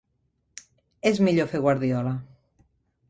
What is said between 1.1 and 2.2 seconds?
És millor fer guardiola.